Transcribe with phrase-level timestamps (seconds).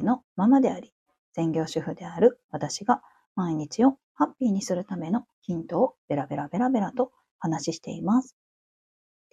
[0.00, 0.94] のママであり、
[1.34, 3.02] 専業主婦である私が
[3.34, 8.36] 毎日をハッピーにするためのヒントをベラベラベラベラと話しています。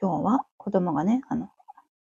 [0.02, 1.50] 今日は子供がね、あの、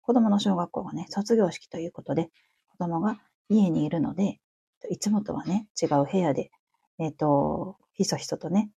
[0.01, 2.29] 子供の小学校がね、卒業式ということで、
[2.69, 4.39] 子供が家にいるので、
[4.89, 6.51] いつもとはね、違う部屋で、
[6.99, 8.69] えっ、と、ひそひそとね、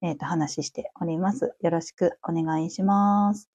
[0.00, 1.54] えっ、と、話しております。
[1.60, 3.48] よろしくお願いします。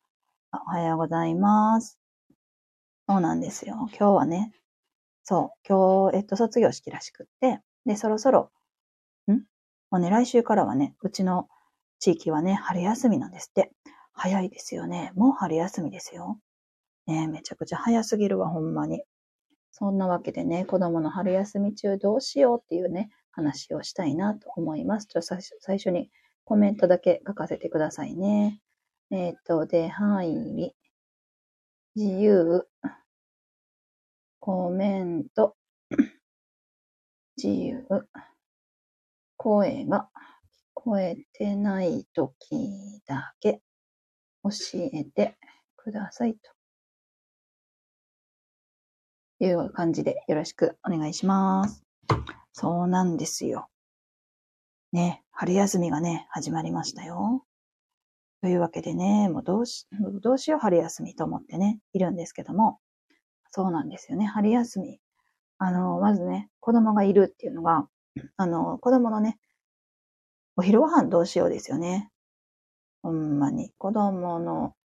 [0.51, 1.99] あおはようございます。
[3.07, 3.75] そうなんですよ。
[3.89, 4.54] 今日はね、
[5.30, 8.51] そう、今日、えっと、卒業式らしくって、で、そろそろ、
[9.28, 9.33] ん？
[9.92, 11.47] もうね、来週からはね、うちの
[12.00, 13.71] 地域はね、春休みなんですって。
[14.14, 15.11] 早いですよね。
[15.14, 16.39] もう春休みですよ。
[17.06, 19.04] ねめちゃくちゃ早すぎるわ、ほんまに。
[19.70, 25.06] そんなわけでね、子供の春休み中どうしようっていうね、話をしたいなと思います。
[25.06, 26.09] ちょっと最初最初に
[26.43, 28.59] コメントだけ書かせてくださいね。
[29.11, 30.75] えっ、と、出入り、
[31.96, 32.67] 自由、
[34.52, 35.55] コメント、
[37.38, 37.85] 自由、
[39.38, 40.09] 声が
[40.44, 42.56] 聞こえてないとき
[43.06, 43.61] だけ
[44.41, 45.38] 教えて
[45.78, 46.36] ください
[49.39, 51.86] という感じでよろしくお願いします。
[52.52, 53.67] そうなんですよ。
[54.91, 57.45] ね、春休みがね、始まりましたよ。
[58.41, 59.86] というわけでね、もうどうし、
[60.23, 62.80] どうしよう春休みと思ってね、いるんですけども、
[63.52, 65.00] そうなんですよね、春休み。
[65.58, 67.88] あの、まずね、子供がいるっていうのが、
[68.38, 69.39] あの、子供のね、
[70.56, 72.11] お昼ご飯どうしようですよね。
[73.02, 73.72] ほんまに。
[73.78, 74.75] 子供の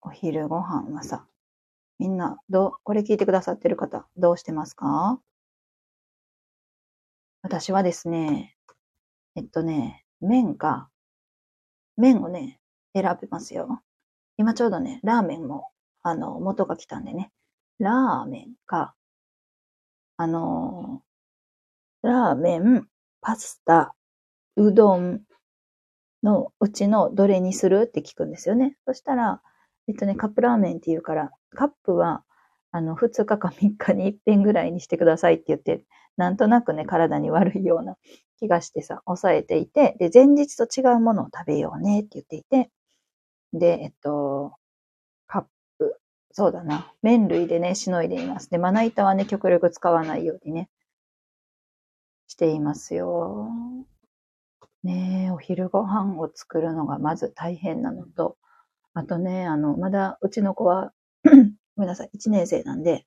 [0.00, 1.26] お昼ご飯はさ、
[1.98, 5.20] みんな、どう、これ聞いてくださってる方、どうしてますか？
[7.42, 8.56] 私はですね、
[9.36, 10.88] えっとね、麺か、
[11.96, 12.60] 麺をね、
[12.94, 13.82] 選べますよ。
[14.36, 15.70] 今ちょうどね、ラーメンも、
[16.02, 17.30] あの、元が来たんでね、
[17.78, 18.94] ラーメンか、
[20.18, 21.02] あの、
[22.02, 22.88] ラーメン、
[23.20, 23.94] パスタ、
[24.56, 25.22] うどん
[26.22, 28.76] のうちのどれにするって聞くんですよね。
[28.86, 29.40] そしたら、
[29.88, 32.24] えっとね、カップラーメンって言うから、カップは、
[32.70, 35.84] あの、2日か3日に一遍ぐらいにしてくださいって言って、
[36.16, 37.96] なんとなくね、体に悪いような
[38.38, 42.70] 気がしてさ、抑えていて、で、前日と違うものを食べようねって言っていて、
[43.52, 44.54] で、えっと、
[46.32, 48.50] そうだな、麺類でね、しのいでいます。
[48.50, 50.68] で、まな板はね、極力使わないようにね、
[52.28, 53.48] していますよ。
[54.84, 58.36] ねえ、お昼ご飯を作るのがまず大変なのと、
[58.94, 60.92] あとね、あの、まだうちの子は、
[61.24, 63.06] ごめんなさい、1年生なんで、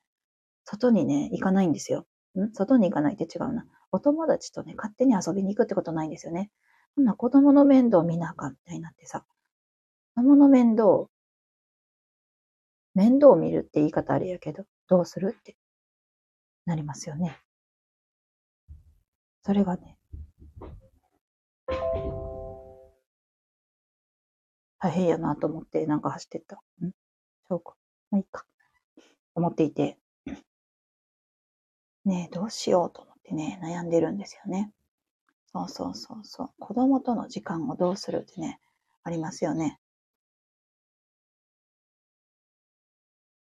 [0.65, 2.05] 外にね、行かないんですよ。
[2.39, 2.51] ん？
[2.53, 3.65] 外に行かないって違うな。
[3.91, 6.51] お友達とね、勝手に遊びに行くってことないんですよね。
[6.95, 9.25] そんな子供の面倒見なあかんみたいになってさ、
[10.15, 11.07] 子供の面倒、
[12.93, 15.55] 面倒を見るって言い方あれやけど、どうするって
[16.65, 17.39] なりますよね。
[19.43, 19.97] それがね、
[24.79, 26.55] 大変やなと思って、なんか走ってった。
[26.83, 26.91] ん
[27.47, 27.75] そうか。
[28.09, 28.45] まあいいか。
[29.35, 29.97] 思っていて。
[32.03, 34.73] ねえ、どうしようと思ってね、悩んでるんですよね。
[35.53, 36.49] そうそうそうそう。
[36.59, 38.59] 子供との時間をどうするってね、
[39.03, 39.80] ありますよね。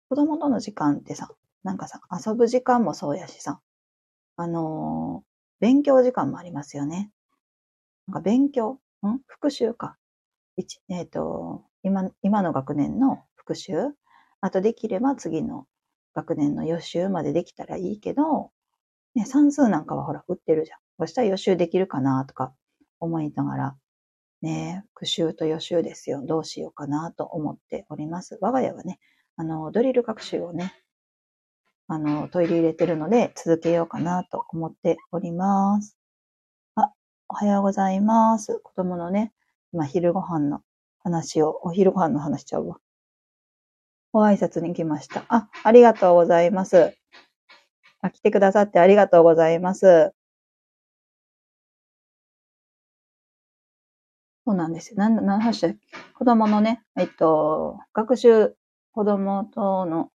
[0.09, 1.29] 子供との時間ってさ、
[1.63, 3.59] なんかさ、遊ぶ時間もそうやしさ、
[4.37, 7.11] あのー勉強時間もありますよね。
[8.07, 9.19] なんか勉強、ん？
[9.25, 9.97] 復習か。
[10.57, 13.73] 一えっ、と、今、今の学年の復習
[14.41, 15.65] あとできれば次の
[16.13, 18.51] 学年の予習までできたらいいけど、
[19.15, 20.79] ね、算数なんかはほら、売ってるじゃん。
[20.99, 22.53] そしたら予習できるかなとか
[22.99, 23.75] 思いながら、
[24.41, 26.21] ね、復習と予習ですよ。
[26.25, 28.37] どうしようかなと思っております。
[28.41, 28.99] 我が家はね、
[29.37, 30.73] あの、ドリル学習をね、
[31.87, 35.97] あの、取り入れてるので、続けようかなと思っております。
[36.75, 36.91] あ、
[37.29, 38.59] おはようございます。
[38.63, 39.33] 子供のね、
[39.73, 40.61] 今昼ご飯の
[40.99, 42.77] 話を、お昼ご飯の話しちゃうわ。
[44.13, 45.25] ご挨拶に来ました。
[45.27, 46.95] あ、ありがとうございます。
[48.01, 50.13] あ、来てくださってありがとうございます。
[54.45, 54.97] そうなんですよ。
[54.97, 55.79] なん、何の話だっけ？
[56.13, 58.55] 子供のね、えっと、学習、
[58.95, 60.09] 子供との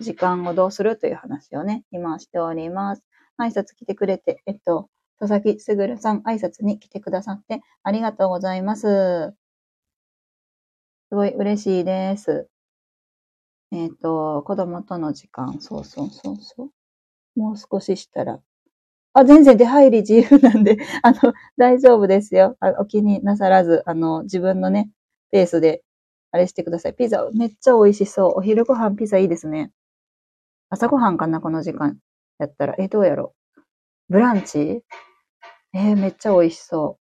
[0.00, 3.02] 時間をどうするという話をね、今しております。
[3.38, 4.88] 挨拶来てくれて、えっと、
[5.18, 9.34] 佐々木すぐるさん挨拶に来てくださってありがとうございます。
[11.10, 12.48] すごい嬉しいです。
[13.72, 16.64] えっ、と、子供との時間、そうそうそうそ
[17.36, 17.38] う。
[17.38, 18.40] もう少ししたら。
[19.12, 22.56] あ、全然出入り自由なんで、あの、大丈夫ですよ。
[22.60, 24.88] あお気になさらず、あの、自分のね、
[25.30, 25.82] ペースで、
[26.34, 26.94] あれしてください。
[26.94, 28.38] ピザ、めっちゃ美味しそう。
[28.38, 29.70] お昼ご飯ピザいいですね。
[30.68, 31.98] 朝ごはんかな、この時間。
[32.38, 33.34] やったら、え、どうやろ
[34.08, 34.82] ブランチ？
[35.74, 37.04] えー、めっちゃ美味しそう。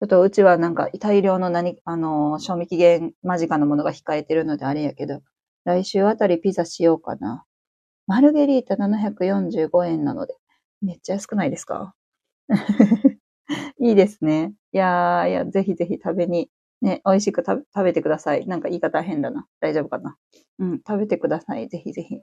[0.00, 5.20] ちょっとうちはなんか大量の何、あのー、賞味期限間近のものが控えてるのであれやけど、
[5.64, 7.44] 来週あたりピザしようかな。
[8.08, 10.34] マルゲリータ745円なので、
[10.82, 11.94] めっちゃ安くないですか？
[13.80, 14.54] いいですね。
[14.72, 16.50] いやー、いや、ぜひぜひ食べに、
[16.82, 18.46] ね、美味しく食べてください。
[18.46, 19.46] なんか言い方変だな。
[19.60, 20.16] 大丈夫かな。
[20.58, 21.68] うん、食べてください。
[21.68, 22.16] ぜひぜひ。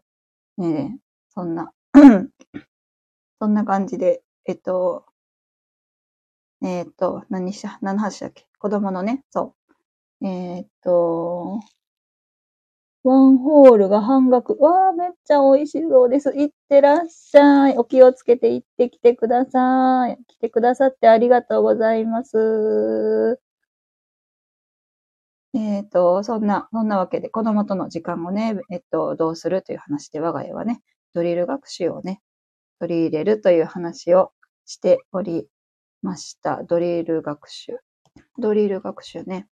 [0.57, 1.00] ねえ、
[1.30, 1.71] そんな、
[3.39, 5.06] そんな感じで、えっと、
[6.63, 8.45] えっと、何し、何の話だっけ？
[8.59, 9.56] 子供のね、そ
[10.21, 10.27] う。
[10.27, 11.59] えー、っと、
[13.04, 14.62] ワンホールが半額。
[14.62, 16.31] わー、めっちゃ美味しそうです。
[16.36, 17.77] いってらっしゃい。
[17.77, 20.18] お気をつけて行ってきてください。
[20.27, 23.39] 来てくださってありがとうございます。
[25.53, 30.81] えっ、ー、と、そんな、そんなわけで、子供との時間をね、えっと、どうするという話で、我が家はね、
[31.13, 32.21] ドリル学習をね、
[32.79, 34.31] 取り入れるという話を
[34.65, 35.47] しており
[36.01, 36.63] ました。
[36.63, 37.77] ドリル学習。
[38.38, 39.47] ドリル学習ね。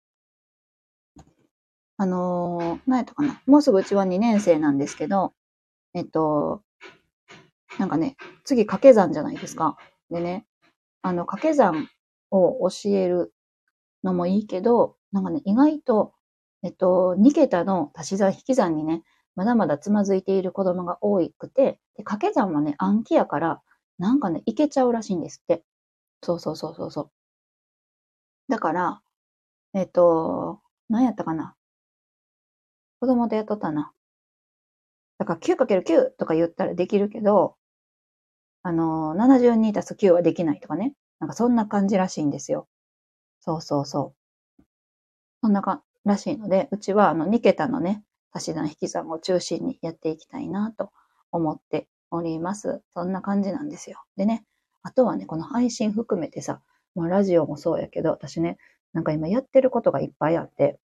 [1.97, 3.41] あのー、何やったかな。
[3.45, 5.33] もうすぐうちは2年生なんですけど、
[5.93, 6.61] えっと、
[7.79, 9.77] なんかね、次掛け算じゃないですか。
[10.09, 10.45] でね、
[11.01, 11.89] あの、掛け算
[12.31, 13.33] を教える
[14.03, 16.13] のもいいけど、なんかね、意外と、
[16.61, 19.03] えっと、2桁の足し算引き算にね、
[19.35, 23.61] まだまだつまずいている子供が多くて、で掛け算はね、暗記やから、
[23.97, 25.63] なんかね、いけちゃうらしいんですって。
[26.23, 27.11] そうそうそうそうそう。
[28.49, 29.01] だから、
[29.73, 31.55] えっと、何やったかな。
[32.99, 33.93] 子供とやっとったな。
[35.17, 37.57] だから 9×9 とか言ったらできるけど、
[38.63, 40.93] あの、72たす9はできないとかね。
[41.19, 42.67] なんかそんな感じらしいんですよ。
[43.41, 44.24] そうそうそう。
[45.45, 50.89] そんなからしいので、うちはあの2桁のね、足し算引き算を中心にやっていきたいなと
[51.31, 52.81] 思っております。
[52.95, 54.03] そんな感じなんですよ。
[54.17, 54.43] でね、
[54.81, 56.61] あとはね、この配信含めてさ、
[56.95, 58.57] まあラジオもそうやけど、私ね、
[58.91, 60.79] なんか今やってることがいっぱいあって、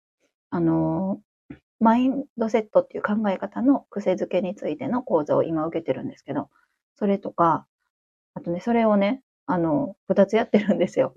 [0.49, 6.49] あのー、マインドセットっていう考え方の癖づけについての講座を今受けてるんですけど、
[6.95, 7.67] それとか、
[8.33, 11.13] あとね、それをね、あの、二つやってるんですよ。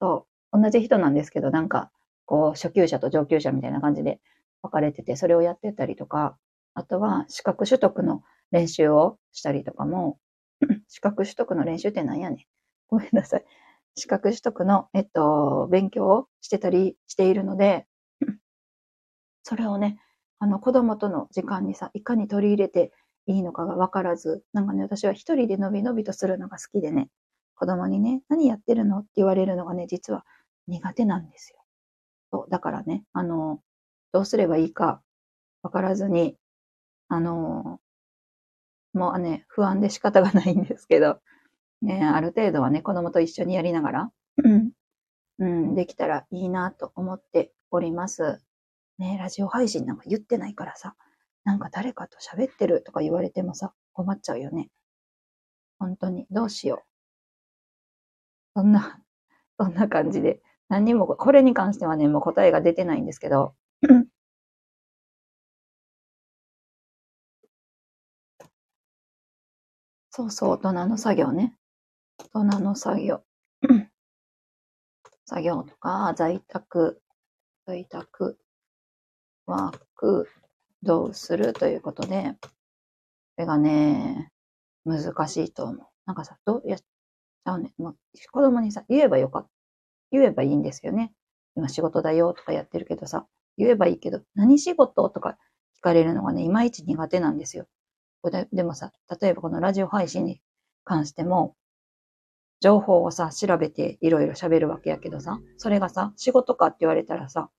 [0.00, 0.60] そう。
[0.60, 1.90] 同じ人なんですけど、なんか、
[2.26, 4.20] こう、初級者と上級者みたいな感じで
[4.62, 6.36] 分かれてて、それをやってたりとか、
[6.74, 10.18] あとは資格取得の練習をしたりとかも、
[10.88, 12.38] 資格取得の練習って何やねん。
[12.88, 13.44] ごめんなさい。
[13.96, 17.86] 資格取得の、えっと、勉強をしてたりしているので、
[19.42, 19.98] それをね、
[20.38, 22.92] あの子供との時間にさ、いかに取り入れて
[23.26, 27.08] いいのかがわからず、なんかね、私は一人でのびのびとするのが好きでね、
[27.54, 30.24] 子供にね、何やってるのって言われるのがね、実は
[30.66, 31.63] 苦手なんですよ。
[32.34, 33.60] そう、だからね、あの、
[34.12, 35.00] どうすればいいか
[35.62, 36.36] わからずに、
[37.06, 37.78] あの、
[38.92, 41.20] もうね、不安で仕方がないんですけど、
[41.80, 44.12] ね、ある程度はね、子供と一緒にやりながら、
[45.38, 48.40] うん、できたらいいなと思っております。
[48.98, 50.96] ね、ラジオ配信なんか言ってないからさ、
[51.44, 54.70] なんか誰かと喋ってるとか言われてもさ、困っちゃうよね。
[55.78, 56.82] 本当に、どうしよ
[58.56, 58.60] う。
[58.60, 59.00] そんな、
[59.56, 63.54] そんな感じで、何にも、これに関してはね、もう答えが出てないんですけど、
[70.10, 71.56] そうそう、大人の作業ね。
[72.32, 73.22] 大人の作業。
[75.26, 77.02] 作業とか、在宅、
[77.66, 78.38] 在宅、
[79.46, 80.28] ワーク、
[80.82, 82.48] どうするということで、こ
[83.38, 84.30] れがね、
[84.84, 85.86] 難しいと思う。
[86.06, 87.72] なんかさ、どうやっちゃうね。
[87.78, 87.96] もう
[88.32, 89.53] 子供にさ、言えばよかった。
[90.14, 91.12] 言えばいいんですよね。
[91.56, 95.36] 今仕事だよとかやってるけどさ、言えばいいけど、何仕事とか
[95.78, 97.66] 聞かれるのがね、いまいち苦手なんですよ。
[98.30, 100.40] ででもさ、例えばこのラジオ配信に
[100.84, 101.56] 関しても、
[102.60, 107.50] 情報をさ、調べていろいろ喋るわけやけどさ、それがさ、仕事かって言われたらさ、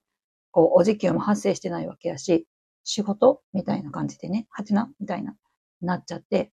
[0.51, 2.47] こう、お時給も発生してないわけやし、
[2.83, 5.35] 仕事みたいな感じでね、はてなみたいな、
[5.81, 6.51] なっちゃって、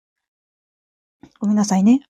[1.40, 2.02] ごめんなさいね。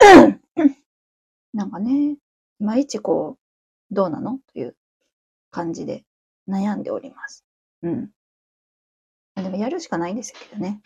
[1.54, 2.16] なんかね、
[2.60, 3.38] いまいちこ
[3.90, 4.38] う、どうなの？
[4.52, 4.76] という
[5.50, 6.04] 感じで
[6.48, 7.44] 悩んでおります。
[7.82, 8.10] うん。
[9.36, 10.80] でもやるしかないんですけどね。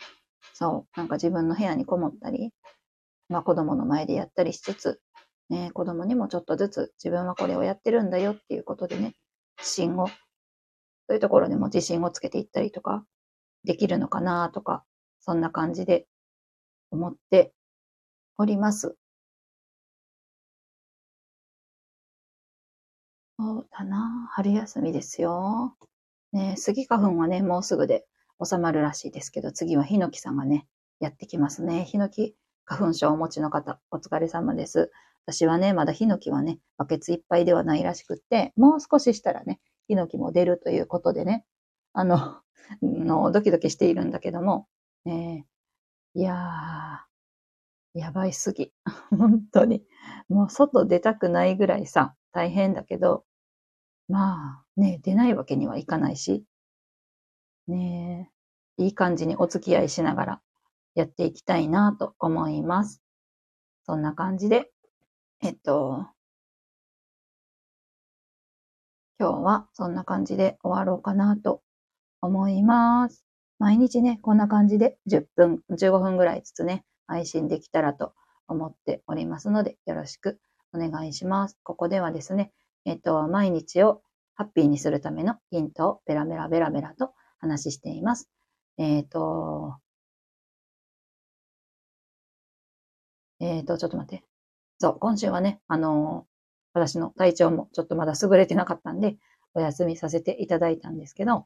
[0.53, 0.99] そう。
[0.99, 2.51] なんか自分の部屋にこもったり、
[3.29, 5.01] まあ子供の前でやったりしつつ、
[5.49, 9.15] ね、子供にもちょっとずつ自分はこれをやってるんだよっていうことでね、
[9.57, 10.13] 自信を、そ
[11.09, 13.03] ういうところでも自信をつけていったりとか、
[13.63, 14.83] できるのかなとか、
[15.19, 16.05] そんな感じで
[16.91, 17.53] 思って
[18.37, 18.95] おります。
[23.43, 24.29] そうだな。
[24.31, 25.75] 春休みですよ。
[26.31, 28.05] ね、スギ花粉はね、もうすぐで
[28.41, 30.65] 収まるらしいですけど、次はヒノキさんがね、
[31.01, 31.83] やってきますね。
[31.83, 34.91] ヒノキ花粉症をお持ちの方、お疲れ様です。
[35.25, 39.59] 私はね、まだヒノキはね、バケツいっぱいではないらしくって、もう少ししたらね、
[39.89, 41.45] ヒノキも出るということでね、
[41.91, 42.39] あの、
[42.81, 44.69] のドキドキしているんだけども、
[45.03, 45.45] ね、
[46.13, 48.71] いやー、やばいすぎ。
[49.11, 49.83] 本当に。
[50.29, 53.25] もう外出たくないぐらいさ、大変だけど、
[54.13, 56.45] まあね、出ないわけにはいかないし、
[57.67, 58.29] ね
[58.77, 60.41] いい感じにお付き合いしながら
[60.93, 63.01] やっていきたいなと思います。
[63.87, 64.69] そんな感じで、
[65.41, 66.05] えっと、
[69.19, 71.63] 今日はそんな感じで終わろうかなと
[72.21, 73.25] 思います。
[73.57, 78.13] 毎日ね、こんな感じで10分、15分ぐらいずつね、配信できたらと
[78.47, 80.39] 思っておりますので、よろしく
[80.71, 81.57] お願いします。
[81.63, 82.53] ここではですね、
[82.85, 84.01] えっと、毎日を
[84.35, 88.29] ハッピーにするためのヒントをベラベラベラベラと話しています。
[88.77, 89.77] えっ、と、
[93.39, 94.23] えっ、と、ちょっと待って。
[94.79, 96.25] そう、今週はね、あの
[96.73, 99.17] 私の体調もちょっとまだ優れてなかったんで、
[99.53, 101.45] お休みさせていただいたんですけど、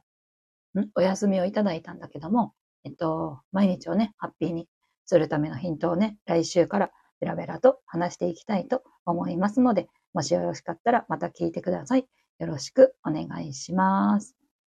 [0.74, 0.88] ん？
[0.94, 2.54] お休みをいただいたんだけども、
[2.84, 4.68] えっと、毎日をね、ハッピーに
[5.04, 6.90] するためのヒントをね、来週から
[7.20, 12.06] ベラベラと話していきたいと思いますので、もしよろしかったらまた聞いてください。
[12.38, 14.36] よろしくお願いします。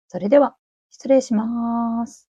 [0.08, 0.56] それでは、
[0.90, 2.29] 失礼します。